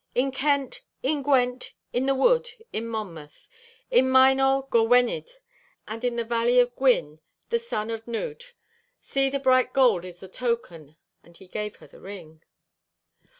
"In 0.15 0.31
Kent, 0.31 0.81
in 1.03 1.21
Gwent, 1.21 1.73
in 1.93 2.07
the 2.07 2.15
wood, 2.15 2.49
in 2.73 2.87
Monmouth, 2.87 3.47
In 3.91 4.09
Maenol, 4.11 4.63
Gorwenydd; 4.71 5.29
And 5.87 6.03
in 6.03 6.15
the 6.15 6.23
valley 6.23 6.57
of 6.59 6.75
Gwyn, 6.75 7.19
the 7.51 7.59
son 7.59 7.91
of 7.91 8.07
Nudd; 8.07 8.45
See, 8.99 9.29
the 9.29 9.37
bright 9.37 9.73
gold 9.73 10.03
is 10.03 10.19
the 10.21 10.27
token." 10.27 10.97
And 11.21 11.37
he 11.37 11.47
gave 11.47 11.75
her 11.75 11.85
the 11.87 12.01
ring. 12.01 12.41